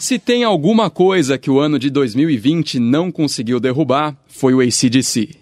[0.00, 5.39] Se tem alguma coisa que o ano de 2020 não conseguiu derrubar, foi o ACDC.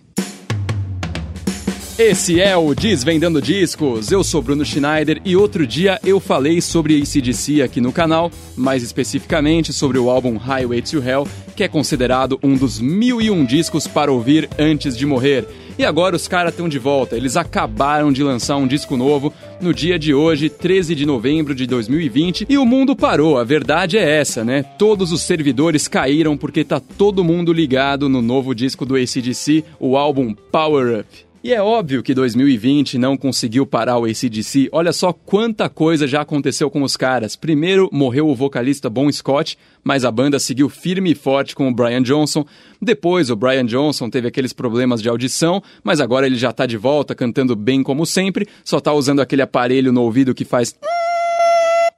[1.98, 4.12] Esse é o Desvendando Discos.
[4.12, 8.84] Eu sou Bruno Schneider e outro dia eu falei sobre ACDC aqui no canal, mais
[8.84, 11.26] especificamente sobre o álbum Highway to Hell,
[11.56, 15.44] que é considerado um dos mil e um discos para ouvir antes de morrer.
[15.76, 17.16] E agora os caras estão de volta.
[17.16, 21.66] Eles acabaram de lançar um disco novo no dia de hoje, 13 de novembro de
[21.66, 23.38] 2020, e o mundo parou.
[23.38, 24.62] A verdade é essa, né?
[24.62, 29.96] Todos os servidores caíram porque tá todo mundo ligado no novo disco do ACDC, o
[29.96, 31.27] álbum Power Up.
[31.42, 34.68] E é óbvio que 2020 não conseguiu parar o ACDC.
[34.72, 37.36] Olha só quanta coisa já aconteceu com os caras.
[37.36, 41.74] Primeiro, morreu o vocalista Bon Scott, mas a banda seguiu firme e forte com o
[41.74, 42.44] Brian Johnson.
[42.82, 46.76] Depois, o Brian Johnson teve aqueles problemas de audição, mas agora ele já tá de
[46.76, 50.74] volta, cantando bem como sempre, só tá usando aquele aparelho no ouvido que faz.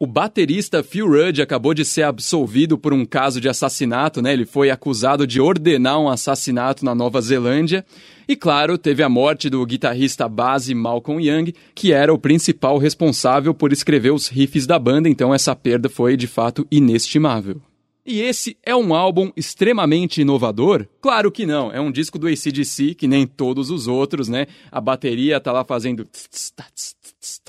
[0.02, 4.32] O baterista Phil Rudd acabou de ser absolvido por um caso de assassinato, né?
[4.32, 7.84] Ele foi acusado de ordenar um assassinato na Nova Zelândia.
[8.26, 13.52] E claro, teve a morte do guitarrista base Malcolm Young, que era o principal responsável
[13.52, 17.60] por escrever os riffs da banda, então essa perda foi de fato inestimável.
[18.06, 20.86] E esse é um álbum extremamente inovador?
[21.02, 24.46] Claro que não, é um disco do ACDC, que nem todos os outros, né?
[24.72, 26.08] A bateria tá lá fazendo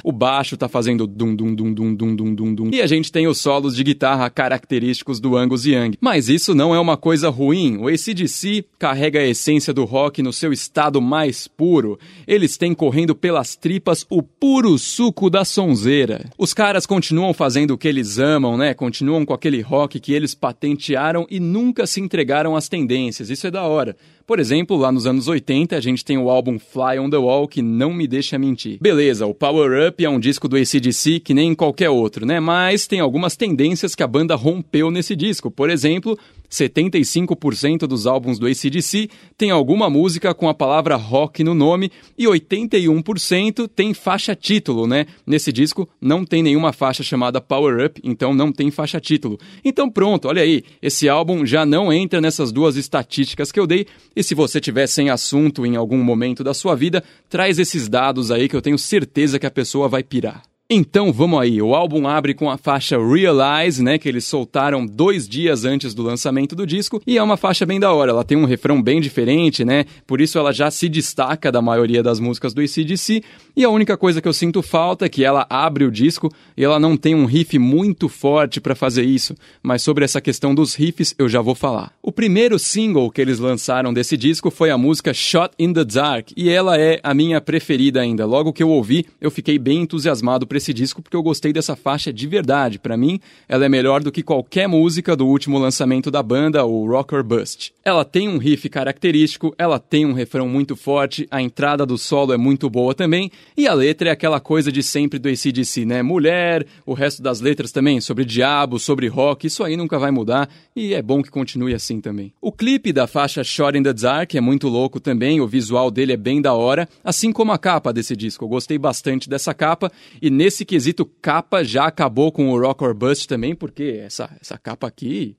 [0.04, 2.70] o baixo tá fazendo dum dum dum dum dum dum dum dum.
[2.74, 5.98] E a gente tem os solos de guitarra característicos do Angus Young.
[6.02, 7.78] Mas isso não é uma coisa ruim.
[7.78, 11.98] O ACDC carrega a essência do rock no seu estado mais puro.
[12.28, 16.30] Eles têm correndo pelas tripas o puro suco da sonzeira.
[16.38, 18.74] Os caras continuam fazendo o que eles amam, né?
[18.74, 23.30] Continuam com aquele rock que eles patentearam e nunca se entregaram às tendências.
[23.30, 23.96] Isso é da hora.
[24.32, 27.50] Por exemplo, lá nos anos 80, a gente tem o álbum Fly on the Wall,
[27.50, 28.78] que não me deixa mentir.
[28.80, 32.40] Beleza, o Power Up é um disco do ACDC que nem qualquer outro, né?
[32.40, 35.52] Mas tem algumas tendências que a banda rompeu nesse disco.
[35.52, 36.18] Por exemplo,
[36.52, 42.26] 75% dos álbuns do ACDC tem alguma música com a palavra rock no nome e
[42.26, 45.06] 81% tem faixa título, né?
[45.26, 49.40] Nesse disco não tem nenhuma faixa chamada Power Up, então não tem faixa título.
[49.64, 53.88] Então pronto, olha aí, esse álbum já não entra nessas duas estatísticas que eu dei.
[54.14, 58.30] E se você tiver sem assunto em algum momento da sua vida, traz esses dados
[58.30, 60.51] aí que eu tenho certeza que a pessoa vai pirar.
[60.74, 65.28] Então vamos aí, o álbum abre com a faixa Realize, né, que eles soltaram dois
[65.28, 68.38] dias antes do lançamento do disco, e é uma faixa bem da hora, ela tem
[68.38, 72.54] um refrão bem diferente, né, por isso ela já se destaca da maioria das músicas
[72.54, 73.22] do ACDC,
[73.54, 76.64] e a única coisa que eu sinto falta é que ela abre o disco e
[76.64, 80.74] ela não tem um riff muito forte para fazer isso, mas sobre essa questão dos
[80.74, 81.92] riffs eu já vou falar.
[82.02, 86.30] O primeiro single que eles lançaram desse disco foi a música Shot in the Dark,
[86.38, 90.48] e ela é a minha preferida ainda, logo que eu ouvi eu fiquei bem entusiasmado
[90.48, 92.80] por esse disco porque eu gostei dessa faixa de verdade.
[92.80, 96.88] Para mim, ela é melhor do que qualquer música do último lançamento da banda, o
[96.88, 97.74] Rocker Bust.
[97.84, 102.34] Ela tem um riff característico, ela tem um refrão muito forte, a entrada do solo
[102.34, 106.04] é muito boa também, e a letra é aquela coisa de sempre do ACDC, né?
[106.04, 110.48] Mulher, o resto das letras também, sobre diabo, sobre rock, isso aí nunca vai mudar,
[110.76, 112.32] e é bom que continue assim também.
[112.40, 116.14] O clipe da faixa Shot in the Dark é muito louco também, o visual dele
[116.14, 118.46] é bem da hora, assim como a capa desse disco.
[118.46, 122.84] Eu gostei bastante dessa capa, e nesse nesse quesito capa já acabou com o Rock
[122.84, 125.38] or Bust também, porque essa, essa capa aqui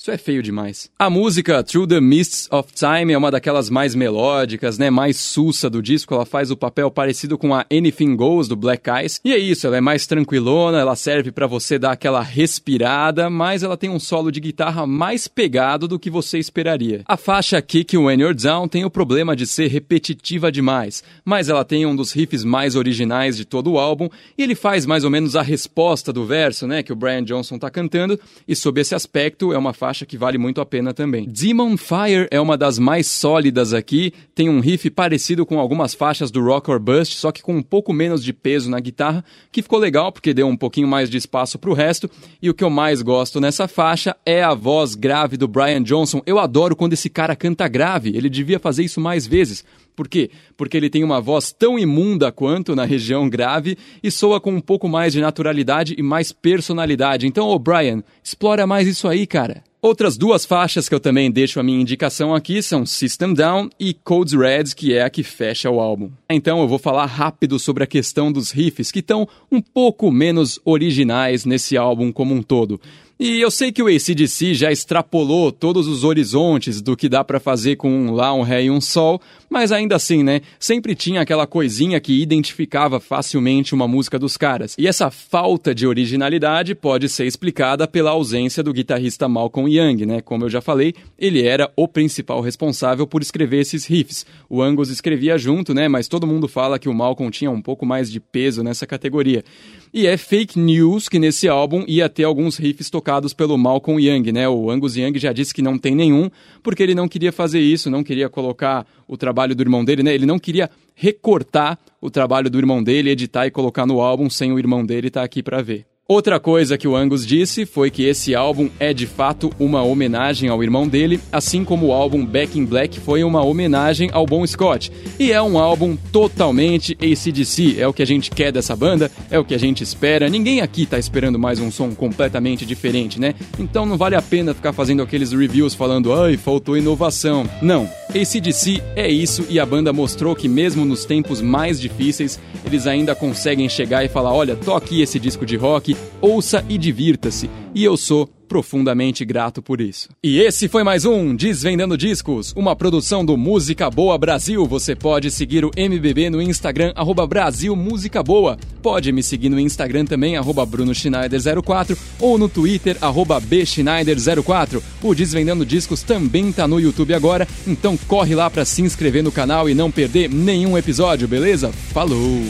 [0.00, 0.90] isso é feio demais.
[0.98, 5.68] A música Through the Mists of Time é uma daquelas mais melódicas, né, mais sussa
[5.68, 6.14] do disco.
[6.14, 9.20] Ela faz o papel parecido com a Anything Goes do Black Eyes.
[9.22, 13.62] E é isso, ela é mais tranquilona, ela serve para você dar aquela respirada, mas
[13.62, 17.02] ela tem um solo de guitarra mais pegado do que você esperaria.
[17.04, 21.62] A faixa Kick When You're Down tem o problema de ser repetitiva demais, mas ela
[21.62, 24.08] tem um dos riffs mais originais de todo o álbum
[24.38, 27.58] e ele faz mais ou menos a resposta do verso, né, que o Brian Johnson
[27.58, 28.18] tá cantando,
[28.48, 31.26] e sob esse aspecto é uma faixa faixa que vale muito a pena também.
[31.26, 36.30] Demon Fire é uma das mais sólidas aqui, tem um riff parecido com algumas faixas
[36.30, 39.62] do Rock or Bust, só que com um pouco menos de peso na guitarra, que
[39.62, 42.08] ficou legal porque deu um pouquinho mais de espaço pro resto.
[42.40, 46.22] E o que eu mais gosto nessa faixa é a voz grave do Brian Johnson.
[46.24, 49.64] Eu adoro quando esse cara canta grave, ele devia fazer isso mais vezes.
[49.96, 50.30] Por quê?
[50.56, 54.60] Porque ele tem uma voz tão imunda quanto na região grave e soa com um
[54.60, 57.26] pouco mais de naturalidade e mais personalidade.
[57.26, 59.64] Então, ô Brian, explora mais isso aí, cara.
[59.82, 63.94] Outras duas faixas que eu também deixo a minha indicação aqui são System Down e
[63.94, 66.10] Codes Red, que é a que fecha o álbum.
[66.28, 70.60] Então eu vou falar rápido sobre a questão dos riffs, que estão um pouco menos
[70.66, 72.78] originais nesse álbum como um todo.
[73.22, 77.38] E eu sei que o ACDC já extrapolou todos os horizontes do que dá para
[77.38, 79.20] fazer com um Lá, um Ré e um Sol,
[79.50, 80.40] mas ainda assim, né?
[80.58, 84.74] Sempre tinha aquela coisinha que identificava facilmente uma música dos caras.
[84.78, 90.22] E essa falta de originalidade pode ser explicada pela ausência do guitarrista Malcolm Young, né?
[90.22, 94.24] Como eu já falei, ele era o principal responsável por escrever esses riffs.
[94.48, 95.88] O Angus escrevia junto, né?
[95.88, 99.44] Mas todo mundo fala que o Malcolm tinha um pouco mais de peso nessa categoria.
[99.92, 104.32] E é fake news que nesse álbum ia ter alguns riffs tocados pelo Malcolm Young,
[104.32, 104.48] né?
[104.48, 106.30] O Angus Young já disse que não tem nenhum,
[106.62, 110.14] porque ele não queria fazer isso, não queria colocar o trabalho do irmão dele, né?
[110.14, 114.52] Ele não queria recortar o trabalho do irmão dele, editar e colocar no álbum sem
[114.52, 115.89] o irmão dele estar tá aqui para ver.
[116.10, 120.48] Outra coisa que o Angus disse foi que esse álbum é de fato uma homenagem
[120.48, 124.44] ao irmão dele, assim como o álbum Back in Black foi uma homenagem ao Bon
[124.44, 124.90] Scott.
[125.20, 129.38] E é um álbum totalmente ACDC, é o que a gente quer dessa banda, é
[129.38, 130.28] o que a gente espera.
[130.28, 133.32] Ninguém aqui tá esperando mais um som completamente diferente, né?
[133.56, 137.48] Então não vale a pena ficar fazendo aqueles reviews falando, ai, faltou inovação.
[137.62, 142.88] Não, ACDC é isso e a banda mostrou que mesmo nos tempos mais difíceis, eles
[142.88, 147.50] ainda conseguem chegar e falar, olha, toque esse disco de rock, ouça e divirta-se.
[147.74, 150.08] E eu sou profundamente grato por isso.
[150.24, 154.66] E esse foi mais um Desvendando Discos, uma produção do Música Boa Brasil.
[154.66, 158.58] Você pode seguir o MBB no Instagram, arroba Brasil Música Boa.
[158.82, 164.82] Pode me seguir no Instagram também, arroba Bruno Schneider04 ou no Twitter, arroba Bschneider04.
[165.00, 169.30] O Desvendando Discos também tá no YouTube agora, então corre lá para se inscrever no
[169.30, 171.70] canal e não perder nenhum episódio, beleza?
[171.92, 172.42] Falou!